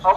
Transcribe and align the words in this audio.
بسم 0.00 0.08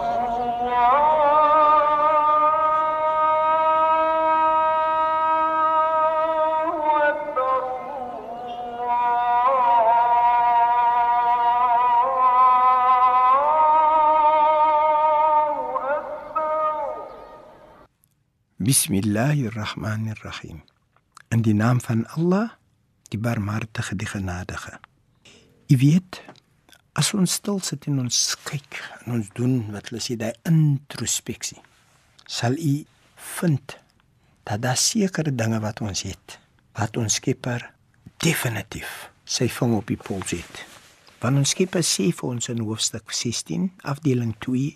الله 18.94 19.46
الرحمن 19.46 20.08
الرحيم 20.10 20.60
عندي 21.32 21.52
نام 21.52 21.78
فان 21.78 22.04
الله 22.18 22.50
دي 23.12 23.16
بار 23.18 23.38
دي 23.94 24.06
خنادخ. 24.06 24.64
خنادخة 24.64 24.78
إفيت 25.72 26.16
as 27.04 27.12
ons 27.12 27.32
stil 27.36 27.58
sit 27.60 27.84
en 27.90 27.98
ons 28.00 28.18
kyk 28.48 28.78
en 29.04 29.18
ons 29.18 29.26
doen 29.36 29.58
wat 29.74 29.90
hulle 29.90 30.00
sê 30.00 30.14
daai 30.16 30.32
introspeksie, 30.48 31.58
sal 32.24 32.56
u 32.56 32.72
vind 33.36 33.74
dat 34.48 34.62
daar 34.64 34.80
sekere 34.80 35.34
dinge 35.36 35.58
wat 35.60 35.82
ons 35.84 36.04
het, 36.08 36.38
wat 36.78 36.96
ons 37.00 37.18
Skepper 37.20 37.66
definitief 38.24 39.10
sy 39.28 39.50
vang 39.52 39.76
op 39.76 39.92
die 39.92 39.98
pols 40.00 40.32
het. 40.32 40.62
Want 41.20 41.42
ons 41.42 41.52
Skepper 41.52 41.84
sê 41.84 42.08
vir 42.08 42.30
ons 42.30 42.48
in 42.54 42.64
hoofstuk 42.64 43.12
16, 43.12 43.68
afdeling 43.84 44.32
2, 44.46 44.72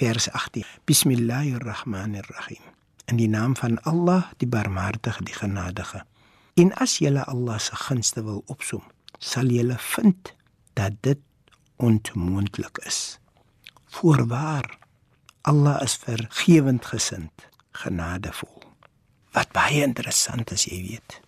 vers 0.00 0.26
18. 0.42 0.66
Bismillahirrahmanirrahim. 0.90 2.66
In 3.10 3.22
die 3.22 3.30
naam 3.30 3.54
van 3.58 3.78
Allah, 3.86 4.32
die 4.42 4.50
Barmhartige, 4.50 5.22
die 5.22 5.38
Genadige. 5.38 6.02
En 6.58 6.74
as 6.82 6.98
jy 6.98 7.14
Allah 7.14 7.62
se 7.62 7.78
gunste 7.86 8.26
wil 8.26 8.42
opsom, 8.50 8.82
sal 9.22 9.54
jy 9.54 9.70
vind 9.94 10.34
dat 10.74 10.98
dit 11.06 11.20
onmoontlik 11.80 12.78
is. 12.86 13.18
Voorwaar, 13.96 14.78
Allah 15.48 15.80
is 15.82 15.96
vergewend 15.96 16.84
gesind, 16.86 17.48
genadevol. 17.72 18.62
Wat 19.32 19.52
baie 19.54 19.82
interessant 19.82 20.50
is, 20.50 20.66
jy 20.68 20.80
weet. 20.88 21.20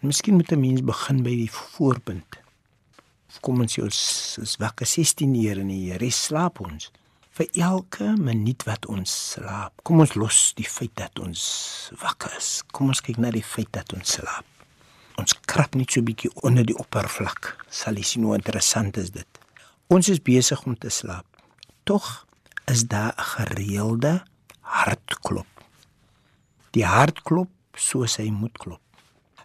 En 0.00 0.10
miskien 0.10 0.34
moet 0.34 0.52
'n 0.52 0.60
mens 0.60 0.82
begin 0.84 1.22
by 1.22 1.34
die 1.36 1.50
voorpunt. 1.50 2.40
Kom 3.40 3.60
ons 3.60 3.72
sê 3.78 3.82
ons 3.82 4.56
wakker 4.58 4.86
16 4.86 5.34
ure 5.34 5.60
en 5.60 5.68
die 5.68 5.96
res 5.96 6.24
slaap 6.24 6.60
ons. 6.60 6.90
Vir 7.32 7.48
elke 7.54 8.12
minuut 8.20 8.62
wat 8.68 8.86
ons 8.86 9.32
slaap. 9.32 9.72
Kom 9.82 10.00
ons 10.00 10.14
los 10.14 10.52
die 10.54 10.68
feit 10.68 10.92
dat 10.94 11.18
ons 11.18 11.90
wakker 12.02 12.34
is. 12.36 12.62
Kom 12.72 12.88
ons 12.92 13.00
kyk 13.00 13.16
na 13.16 13.30
die 13.30 13.44
feit 13.44 13.72
dat 13.72 13.92
ons 13.92 14.18
slaap. 14.18 14.44
Ons 15.16 15.32
krap 15.46 15.74
net 15.74 15.90
so 15.90 16.00
'n 16.00 16.04
bietjie 16.04 16.30
onder 16.42 16.64
die 16.64 16.76
oppervlak. 16.76 17.56
Sal 17.70 17.94
jy 17.94 18.02
sien 18.02 18.22
hoe 18.22 18.34
interessant 18.34 18.96
is 18.96 19.10
dit. 19.10 19.31
Ons 19.92 20.08
is 20.08 20.22
besig 20.24 20.62
om 20.64 20.72
te 20.80 20.88
slaap. 20.88 21.26
Tog 21.84 22.06
is 22.64 22.86
daar 22.88 23.12
'n 23.12 23.22
gereelde 23.32 24.24
hartklop. 24.60 25.50
Die 26.70 26.86
hart 26.86 27.22
klop 27.22 27.50
soos 27.76 28.16
hy 28.16 28.30
moet 28.30 28.58
klop. 28.58 28.80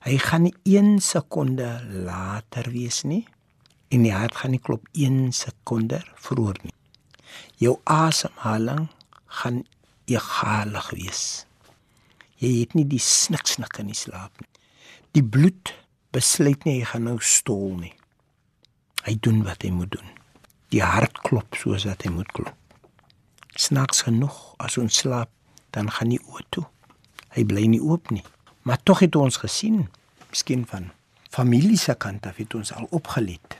Hy 0.01 0.17
gaan 0.17 0.41
nie 0.41 0.55
1 0.63 0.99
sekonde 0.99 1.83
later 2.05 2.71
wees 2.71 3.03
nie 3.03 3.27
en 3.87 4.03
die 4.03 4.13
hart 4.13 4.35
gaan 4.35 4.51
nie 4.51 4.63
klop 4.63 4.87
1 4.91 5.31
sekonde 5.31 5.99
vroeër 6.15 6.59
nie. 6.63 6.75
Jou 7.57 7.79
asemhaling 7.83 8.87
gaan 9.25 9.65
egalig 10.05 10.89
wees. 10.89 11.45
Jy 12.37 12.59
het 12.59 12.73
nie 12.73 12.87
die 12.87 12.99
sniksnik 12.99 13.77
in 13.77 13.87
die 13.87 13.95
slaap 13.95 14.31
nie. 14.39 14.49
Die 15.11 15.23
bloed 15.23 15.73
besluit 16.11 16.63
nie 16.63 16.79
hy 16.79 16.85
gaan 16.85 17.03
nou 17.03 17.19
stol 17.19 17.75
nie. 17.75 17.95
Hy 19.03 19.17
doen 19.19 19.43
wat 19.43 19.61
hy 19.61 19.71
moet 19.71 19.91
doen. 19.91 20.16
Die 20.73 20.83
hart 20.83 21.21
klop 21.23 21.55
soos 21.55 21.85
wat 21.87 22.03
hy 22.03 22.11
moet 22.11 22.31
klop. 22.35 22.55
Snaaks 23.57 24.03
genoeg 24.07 24.55
as 24.59 24.77
ons 24.77 24.97
slaap, 25.01 25.29
dan 25.71 25.89
gaan 25.91 26.11
die 26.13 26.21
oë 26.21 26.43
toe. 26.49 26.65
Hy 27.35 27.45
bly 27.47 27.67
nie 27.71 27.81
oop 27.81 28.11
nie. 28.11 28.23
Maar 28.67 28.81
tog 28.83 28.99
het 28.99 29.15
ons 29.15 29.39
gesien, 29.39 29.87
miskien 30.29 30.65
van 30.67 30.91
familie 31.31 31.77
se 31.77 31.95
kant 31.95 32.25
af 32.25 32.39
het 32.41 32.55
ons 32.55 32.73
al 32.73 32.87
opgelet 32.91 33.57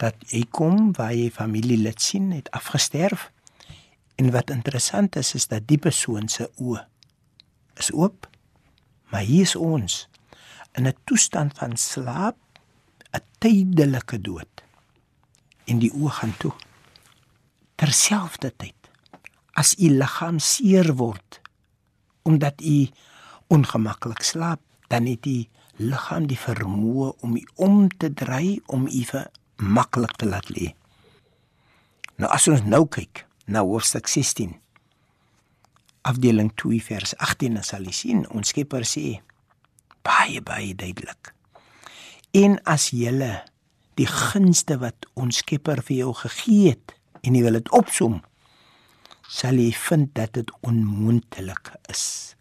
dat 0.00 0.16
hy 0.32 0.46
kom 0.48 0.92
waar 0.96 1.12
hy 1.12 1.28
familielid 1.34 2.00
sien 2.00 2.30
het 2.32 2.48
afgesterf. 2.56 3.28
En 4.16 4.32
wat 4.32 4.50
interessant 4.50 5.16
is 5.20 5.34
is 5.36 5.46
dat 5.52 5.66
die 5.68 5.78
persoon 5.78 6.28
se 6.28 6.48
oë 6.56 6.80
is 7.80 7.92
oop. 7.92 8.28
Maar 9.12 9.26
hier 9.28 9.44
is 9.44 9.56
ons 9.56 10.06
in 10.78 10.86
'n 10.86 10.96
toestand 11.04 11.58
van 11.58 11.76
slaap, 11.76 12.36
'n 13.12 13.24
tydelike 13.38 14.20
dood. 14.20 14.64
En 15.70 15.78
die 15.82 15.92
oë 15.94 16.12
gaan 16.18 16.34
toe. 16.42 16.52
Terselfdertyd 17.80 18.90
as 19.60 19.74
u 19.78 19.90
liggaam 19.94 20.38
seer 20.42 20.94
word 20.98 21.40
omdat 22.28 22.60
u 22.60 22.88
ongemaklik 23.50 24.20
slaap, 24.22 24.60
dan 24.88 25.06
het 25.08 25.26
u 25.26 25.38
liggaam 25.80 26.26
die 26.28 26.38
vermoë 26.38 27.08
om 27.24 27.36
u 27.36 27.42
om 27.54 27.88
te 27.88 28.10
draai 28.12 28.60
om 28.66 28.86
u 28.86 29.02
vir 29.08 29.30
maklik 29.56 30.12
te 30.20 30.28
laat 30.28 30.50
lê. 30.52 30.72
Nou 32.20 32.28
as 32.30 32.48
ons 32.52 32.62
nou 32.66 32.84
kyk 32.86 33.24
na 33.46 33.64
hoofstuk 33.64 34.08
16 34.08 34.52
afdeling 36.02 36.52
2 36.54 36.80
vers 36.84 37.14
18 37.16 37.58
dan 37.58 37.66
sal 37.66 37.84
jy 37.84 37.94
sien 37.96 38.24
ons 38.28 38.52
Skepper 38.52 38.86
sê 38.88 39.20
baie 40.06 40.40
baie 40.40 40.74
duidelik. 40.74 41.32
En 42.36 42.58
as 42.64 42.90
jy 42.94 43.12
die 43.98 44.08
gunste 44.08 44.78
wat 44.80 45.06
ons 45.18 45.42
Skepper 45.42 45.82
vir 45.86 45.96
jou 46.04 46.14
gegee 46.22 46.74
het 46.74 46.94
en 47.26 47.36
jy 47.36 47.42
wil 47.44 47.58
dit 47.58 47.70
opsom, 47.76 48.20
sal 49.30 49.58
jy 49.60 49.70
vind 49.76 50.12
dat 50.18 50.34
dit 50.38 50.50
onmoontlik 50.66 51.72
is. 51.92 52.34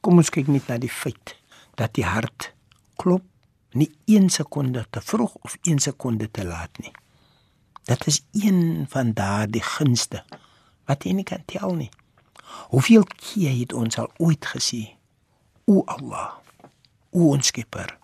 Kom 0.00 0.20
ons 0.22 0.32
kyk 0.32 0.48
net 0.50 0.68
na 0.70 0.78
die 0.80 0.90
feit 0.90 1.36
dat 1.78 1.94
die 1.98 2.06
hart 2.06 2.52
klop 3.00 3.26
nie 3.78 3.90
1 4.10 4.28
sekonde 4.32 4.84
te 4.90 5.00
vroeg 5.00 5.34
of 5.46 5.56
1 5.62 5.80
sekonde 5.80 6.28
te 6.30 6.44
laat 6.44 6.78
nie. 6.82 6.92
Dit 7.88 8.06
is 8.06 8.22
een 8.32 8.86
van 8.88 9.12
daardie 9.12 9.62
gunste 9.64 10.22
wat 10.86 11.04
jy 11.04 11.16
nie 11.18 11.26
kan 11.26 11.42
tel 11.50 11.74
nie. 11.78 11.90
Hoeveel 12.70 13.04
keer 13.16 13.54
het 13.56 13.72
ons 13.72 13.98
al 13.98 14.10
ooit 14.18 14.46
gesê: 14.54 14.82
O 15.66 15.82
Allah, 15.86 16.38
o 17.10 17.32
ons 17.32 17.46
Skepper, 17.46 17.96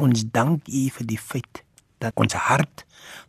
ons 0.00 0.24
dank 0.32 0.68
U 0.68 0.86
vir 0.96 1.06
die 1.06 1.18
feit 1.20 1.62
dat 2.00 2.16
ons 2.20 2.36
hart 2.48 2.84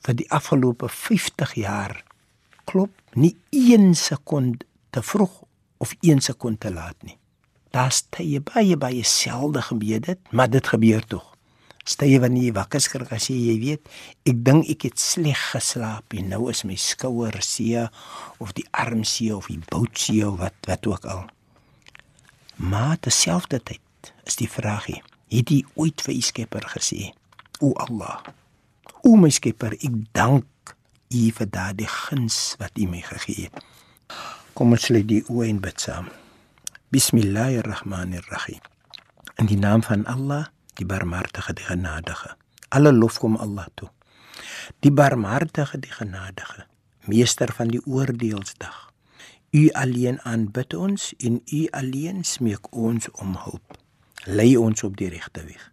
vir 0.05 0.17
die 0.17 0.29
afgelope 0.31 0.89
50 0.89 1.55
jaar 1.59 1.97
klop 2.69 2.93
nie 3.13 3.35
1 3.51 3.93
sekonde 3.99 4.65
te 4.91 5.03
vroeg 5.03 5.41
of 5.81 5.95
1 6.01 6.21
sekonde 6.21 6.67
te 6.67 6.71
laat 6.71 6.97
nie. 7.03 7.17
Daar's 7.71 8.03
tye 8.11 8.41
baie 8.43 8.75
baie 8.77 9.03
selde 9.07 9.61
gebeur 9.63 10.01
dit, 10.03 10.19
maar 10.31 10.49
dit 10.51 10.67
gebeur 10.67 11.05
tog. 11.07 11.27
Stay 11.87 12.19
wanneer 12.21 12.49
jy 12.49 12.53
wakker 12.53 12.81
skrik 12.83 13.13
as 13.15 13.29
jy, 13.31 13.37
jy 13.47 13.53
weet, 13.61 13.87
ek 14.29 14.41
dink 14.45 14.67
ek 14.69 14.85
het 14.85 15.01
sleg 15.01 15.39
geslaap 15.55 16.13
en 16.13 16.27
nou 16.29 16.43
is 16.51 16.61
my 16.67 16.75
skouer 16.77 17.39
seer 17.41 17.89
of 18.43 18.53
die 18.57 18.67
arm 18.77 19.01
seer 19.07 19.39
of 19.39 19.47
die 19.49 19.61
bout 19.71 19.97
seer 19.97 20.29
of 20.29 20.38
wat 20.43 20.69
wat 20.69 20.85
ook 20.91 21.07
al. 21.09 21.23
Maar 22.61 22.99
terselfdertyd 23.01 24.13
is 24.29 24.38
die 24.38 24.49
vraagie, 24.51 25.01
het 25.33 25.49
jy 25.49 25.63
ooit 25.73 26.03
vir 26.05 26.13
u 26.13 26.21
Skepper 26.21 26.69
gesê: 26.75 27.09
"O 27.65 27.73
Allah, 27.81 28.21
o 29.03 29.16
my 29.16 29.30
Skepper, 29.30 29.75
ek 29.80 29.97
dank 30.14 30.47
U 31.12 31.24
vir 31.36 31.47
daardie 31.52 31.90
guns 31.90 32.56
wat 32.59 32.78
U 32.80 32.88
my 32.88 33.02
gegee 33.02 33.50
het." 33.50 33.64
Kom 34.53 34.72
ons 34.72 34.90
lê 34.90 35.03
die 35.03 35.24
oë 35.28 35.47
in 35.50 35.59
bid 35.59 35.80
saam. 35.80 36.08
Bismillahirrahmanirrahim. 36.92 38.59
In 39.40 39.47
die 39.47 39.58
naam 39.58 39.84
van 39.84 40.06
Allah 40.06 40.47
die 40.81 40.88
barmhartige 40.88 41.53
die 41.53 41.68
genadige 41.68 42.36
alle 42.69 42.92
lof 42.92 43.19
kom 43.19 43.36
Allah 43.38 43.68
toe 43.75 43.90
die 44.86 44.94
barmhartige 45.00 45.80
die 45.84 45.92
genadige 45.92 46.66
meester 47.12 47.51
van 47.57 47.74
die 47.74 47.81
oordeelsdag 47.86 48.80
u 49.60 49.63
alleen 49.84 50.22
aanbid 50.34 50.74
ons 50.74 51.12
en 51.19 51.42
u 51.45 51.62
alleen 51.81 52.24
smeek 52.24 52.72
ons 52.88 53.10
om 53.25 53.36
hulp 53.45 53.77
lei 54.39 54.56
ons 54.57 54.84
op 54.88 54.98
die 55.01 55.12
regte 55.16 55.44
weg 55.50 55.68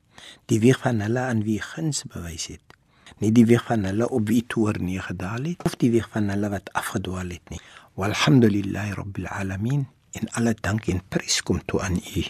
die 0.53 0.61
weg 0.65 0.83
van 0.85 1.05
hulle 1.05 1.29
aan 1.31 1.45
wie 1.47 1.61
guns 1.63 2.03
bewys 2.15 2.49
het 2.55 2.78
nie 3.19 3.33
die 3.33 3.47
weg 3.47 3.65
van 3.71 3.85
hulle 3.89 4.09
op 4.09 4.29
wie 4.29 4.45
toer 4.47 4.81
neergedaal 4.81 5.51
het 5.51 5.65
of 5.65 5.77
die 5.77 5.91
weg 5.91 6.09
van 6.15 6.29
hulle 6.33 6.51
wat 6.53 6.73
afgedwaal 6.73 7.37
het 7.37 7.55
nie. 7.55 7.61
Walhamdulillahi 7.99 8.93
rabbil 8.99 9.27
alamin. 9.27 9.87
In 10.19 10.31
alle 10.39 10.55
dank 10.61 10.87
en 10.89 11.03
prys 11.09 11.43
kom 11.43 11.61
toe 11.67 11.83
aan 11.83 12.01
U. 12.17 12.23